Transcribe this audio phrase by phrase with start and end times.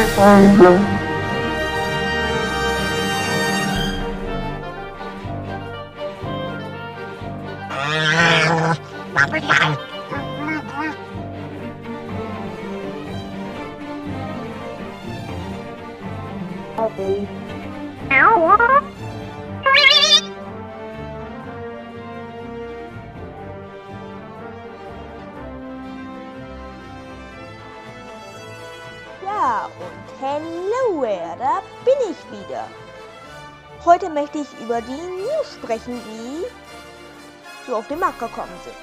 [0.00, 0.80] trái tay lên
[9.14, 9.89] Bye-bye.
[29.50, 31.02] Und hello,
[31.36, 32.68] da bin ich wieder.
[33.84, 36.44] Heute möchte ich über die News sprechen, die
[37.66, 38.76] so auf den Markt gekommen sind.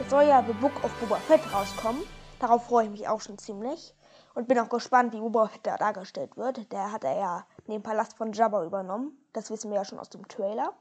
[0.00, 2.00] Es soll ja The Book of Boba Fett rauskommen.
[2.38, 3.92] Darauf freue ich mich auch schon ziemlich.
[4.36, 6.70] Und bin auch gespannt, wie Boba Fett da dargestellt wird.
[6.70, 9.18] Der hat er ja den Palast von Jabba übernommen.
[9.32, 10.74] Das wissen wir ja schon aus dem Trailer.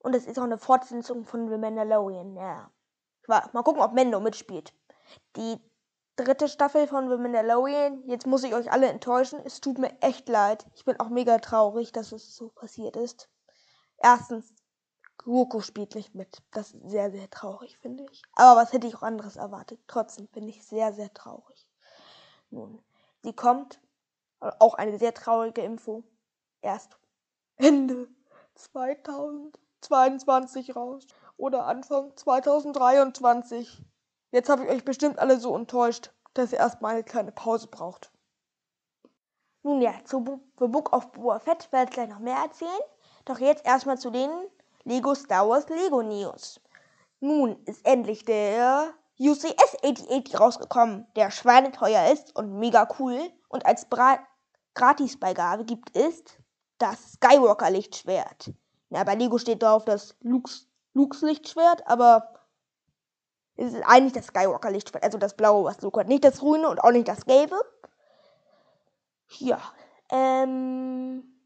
[0.00, 2.34] Und es ist auch eine Fortsetzung von The Mandalorian.
[2.34, 2.68] Ja.
[3.28, 4.74] Mal gucken, ob Mendo mitspielt.
[5.36, 5.60] Die
[6.16, 8.02] dritte Staffel von The Mandalorian.
[8.06, 9.40] Jetzt muss ich euch alle enttäuschen.
[9.44, 10.66] Es tut mir echt leid.
[10.74, 13.28] Ich bin auch mega traurig, dass es so passiert ist.
[13.98, 14.54] Erstens,
[15.18, 16.42] Grogu spielt nicht mit.
[16.52, 18.22] Das ist sehr, sehr traurig, finde ich.
[18.34, 19.80] Aber was hätte ich auch anderes erwartet?
[19.86, 21.68] Trotzdem bin ich sehr, sehr traurig.
[22.50, 22.82] Nun,
[23.22, 23.80] sie kommt.
[24.40, 26.04] Auch eine sehr traurige Info.
[26.60, 26.98] Erst
[27.56, 28.08] Ende
[28.56, 31.06] 2022 raus.
[31.36, 33.84] Oder Anfang 2023.
[34.34, 38.10] Jetzt habe ich euch bestimmt alle so enttäuscht, dass ihr erstmal eine kleine Pause braucht.
[39.62, 42.68] Nun ja, zu The Book of Boba Fett werde ich gleich noch mehr erzählen.
[43.26, 44.28] Doch jetzt erstmal zu den
[44.82, 46.60] Lego Star Wars Lego News.
[47.20, 53.30] Nun ist endlich der UCS 8080 rausgekommen, der schweineteuer ist und mega cool.
[53.48, 54.18] Und als Bra
[54.74, 56.24] Gratisbeigabe gibt es
[56.78, 58.50] das Skywalker Lichtschwert.
[58.90, 62.34] Na, bei Lego steht drauf das Lukes, Lukes Lichtschwert, aber
[63.56, 66.08] ist eigentlich das Skywalker Lichtschwert, also das blaue, was Luke hat.
[66.08, 67.56] Nicht das grüne und auch nicht das gelbe.
[69.38, 69.60] Ja,
[70.10, 71.40] ähm,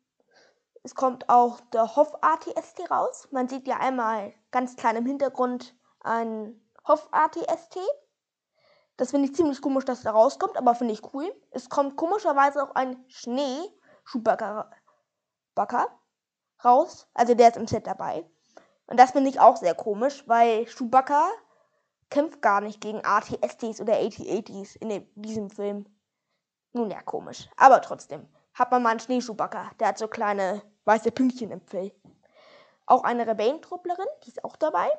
[0.82, 3.28] es kommt auch der Hoff ATST raus.
[3.30, 7.78] Man sieht ja einmal ganz klein im Hintergrund ein Hoff ATST.
[8.96, 11.32] Das finde ich ziemlich komisch, dass da rauskommt, aber finde ich cool.
[11.50, 13.60] Es kommt komischerweise auch ein Schnee
[14.04, 14.70] Schuhbacker
[16.64, 17.06] raus.
[17.14, 18.28] Also der ist im Set dabei.
[18.86, 21.28] Und das finde ich auch sehr komisch, weil Chewbacca
[22.10, 25.86] kämpft gar nicht gegen ATSTs oder AT-80s in diesem Film.
[26.72, 27.48] Nun ja, komisch.
[27.56, 28.28] Aber trotzdem.
[28.54, 29.70] Hat man mal einen Schneeschuhbacker.
[29.78, 31.92] Der hat so kleine weiße Pünktchen im Fell.
[32.86, 34.90] Auch eine Rebellentrupplerin, die ist auch dabei.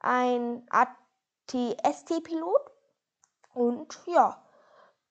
[0.00, 2.70] Ein ATST-Pilot.
[3.54, 4.42] Und ja,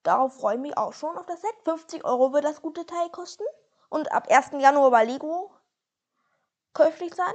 [0.03, 1.55] darauf freue ich mich auch schon auf das Set.
[1.63, 3.43] 50 Euro wird das gute Teil kosten.
[3.89, 4.51] Und ab 1.
[4.59, 5.51] Januar bei Lego
[6.73, 7.33] käuflich sein.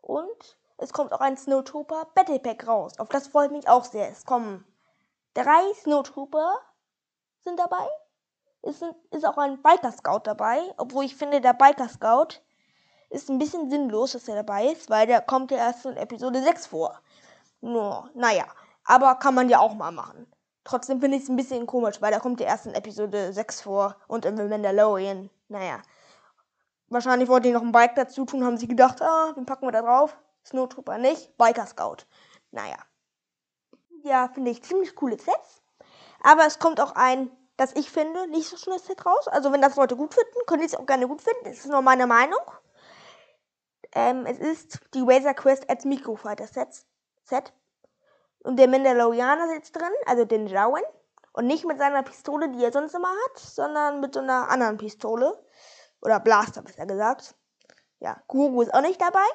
[0.00, 2.98] Und es kommt auch ein Snowtrooper Battle Pack raus.
[2.98, 4.10] Auf das freue ich mich auch sehr.
[4.10, 4.64] Es kommen
[5.34, 6.58] drei Snowtrooper
[7.44, 7.86] sind dabei.
[8.62, 12.40] Es ist auch ein Biker Scout dabei, obwohl ich finde, der Biker Scout
[13.10, 16.42] ist ein bisschen sinnlos, dass er dabei ist, weil der kommt ja erst in Episode
[16.42, 17.00] 6 vor.
[17.60, 18.46] Nur, naja,
[18.84, 20.26] aber kann man ja auch mal machen.
[20.64, 23.60] Trotzdem finde ich es ein bisschen komisch, weil der kommt ja erst in Episode 6
[23.60, 25.30] vor und in The Mandalorian.
[25.48, 25.80] Naja.
[26.88, 29.72] Wahrscheinlich wollten die noch ein Bike dazu tun, haben sie gedacht, ah, den packen wir
[29.72, 30.16] da drauf.
[30.46, 32.06] Snowtrooper nicht, Biker Scout.
[32.50, 32.78] Naja.
[34.02, 35.62] Ja, finde ich ziemlich coole Sets.
[36.22, 39.28] Aber es kommt auch ein, das ich finde, nicht so schönes Set raus.
[39.28, 41.44] Also wenn das Leute gut finden, können die es auch gerne gut finden.
[41.44, 42.40] Das ist nur meine Meinung.
[43.92, 46.84] Ähm, es ist die Razor Quest als Microfighter Set.
[47.24, 47.52] Set.
[48.44, 50.82] Und der Mandalorianer sitzt drin, also den Jauen.
[51.32, 54.76] Und nicht mit seiner Pistole, die er sonst immer hat, sondern mit so einer anderen
[54.76, 55.36] Pistole.
[56.00, 57.34] Oder Blaster, besser gesagt.
[57.98, 59.26] Ja, Guru ist auch nicht dabei.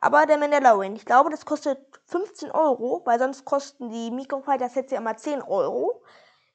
[0.00, 4.98] Aber der Mandalorian, ich glaube, das kostet 15 Euro, weil sonst kosten die Microfighter-Sets ja
[4.98, 6.02] immer 10 Euro.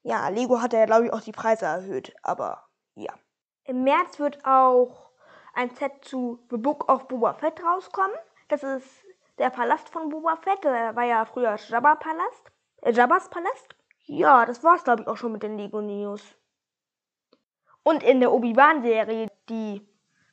[0.02, 2.66] Ja, Lego hat ja, glaube ich, auch die Preise erhöht, aber
[2.96, 3.14] ja.
[3.66, 5.12] Im März wird auch
[5.54, 8.16] ein Set zu The Book of Boba Fett rauskommen.
[8.50, 8.88] Das ist
[9.38, 12.52] der Palast von Boba Fett, der war ja früher Jabba Palast,
[12.82, 13.76] äh, Jabbas Palast.
[14.06, 16.22] Ja, das war's, glaube ich, auch schon mit den Lego News.
[17.84, 19.86] Und in der Obi-Wan-Serie, die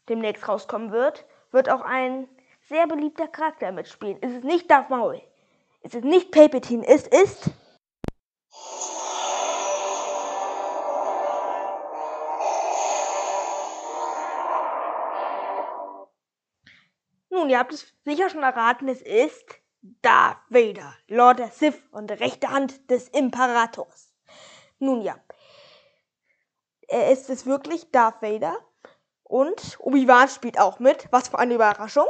[0.09, 2.29] demnächst rauskommen wird, wird auch ein
[2.71, 4.19] sehr beliebter Charakter mitspielen.
[4.21, 5.21] Es ist nicht Darth Maul.
[5.83, 6.87] Es ist nicht Palpatine.
[6.87, 7.51] Es ist...
[17.29, 19.61] Nun, ihr habt es sicher schon erraten, es ist
[20.03, 24.15] Darth Vader, Lord der Sith und rechte Hand des Imperators.
[24.79, 25.17] Nun ja,
[27.11, 28.57] ist es wirklich Darth Vader
[29.31, 31.07] und Obi-Wan spielt auch mit.
[31.13, 32.09] Was für eine Überraschung.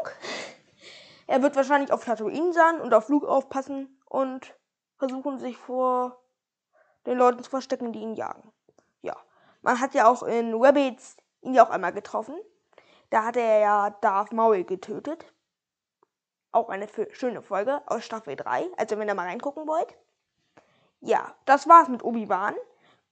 [1.27, 4.57] Er wird wahrscheinlich auf Tatooine sein und auf Luke aufpassen und
[4.97, 6.19] versuchen sich vor
[7.07, 8.51] den Leuten zu verstecken, die ihn jagen.
[9.03, 9.15] Ja.
[9.61, 12.35] Man hat ja auch in Rabbits ihn ja auch einmal getroffen.
[13.11, 15.27] Da hat er ja Darth Maul getötet.
[16.53, 19.95] Auch eine schöne Folge aus Staffel 3, also wenn ihr mal reingucken wollt.
[21.01, 22.55] Ja, das war's mit Obi-Wan.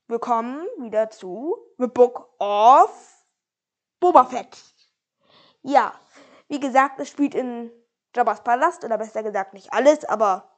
[0.06, 3.18] Wir kommen wieder zu The Book of
[4.00, 4.56] Boba Fett.
[5.62, 5.93] Ja,
[6.49, 7.71] wie gesagt, es spielt in
[8.15, 10.49] Jabba's Palast, oder besser gesagt nicht alles, aber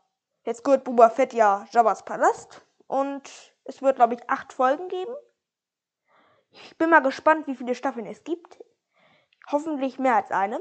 [0.44, 2.62] jetzt gehört Boba Fett ja Jabba's Palast.
[2.86, 3.22] Und
[3.64, 5.14] es wird, glaube ich, acht Folgen geben.
[6.50, 8.62] Ich bin mal gespannt, wie viele Staffeln es gibt.
[9.50, 10.60] Hoffentlich mehr als eine.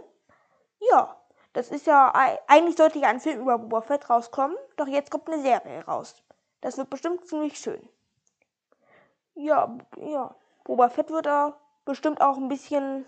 [0.92, 1.20] Ja,
[1.54, 2.14] das ist ja,
[2.48, 6.24] eigentlich sollte ja ein Film über Boba Fett rauskommen, doch jetzt kommt eine Serie raus.
[6.62, 7.88] Das wird bestimmt ziemlich schön.
[9.34, 13.04] Ja, ja, Boba Fett wird da bestimmt auch ein bisschen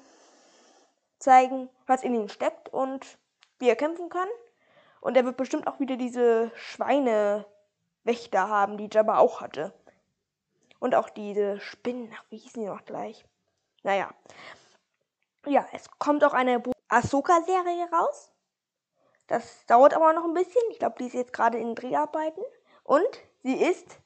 [1.19, 3.19] zeigen, was in ihm steckt und
[3.59, 4.27] wie er kämpfen kann.
[5.01, 9.71] Und er wird bestimmt auch wieder diese Schweinewächter haben, die Jabba auch hatte.
[10.79, 13.23] Und auch diese Spinnen, wie hießen die noch gleich?
[13.83, 14.09] Naja.
[15.45, 18.31] Ja, es kommt auch eine Ahsoka-Serie raus.
[19.27, 20.63] Das dauert aber noch ein bisschen.
[20.71, 22.43] Ich glaube, die ist jetzt gerade in Dreharbeiten.
[22.83, 23.05] Und
[23.43, 23.99] sie ist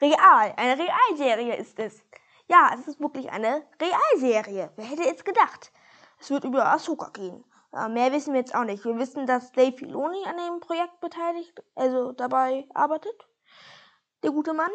[0.00, 0.54] real.
[0.56, 2.02] Eine Realserie ist es.
[2.48, 4.70] Ja, es ist wirklich eine Realserie.
[4.76, 5.72] Wer hätte es gedacht?
[6.20, 7.44] Es wird über Ahsoka gehen.
[7.72, 8.84] Ja, mehr wissen wir jetzt auch nicht.
[8.84, 13.26] Wir wissen, dass Dave Filoni an dem Projekt beteiligt, also dabei arbeitet.
[14.22, 14.70] Der gute Mann.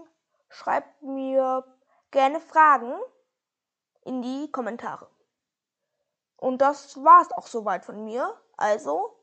[0.49, 1.63] schreibt mir
[2.11, 2.93] gerne Fragen
[4.03, 5.09] in die Kommentare.
[6.39, 8.33] Und das war's auch soweit von mir.
[8.55, 9.19] Also,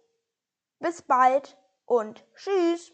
[0.79, 2.93] bis bald und tschüss.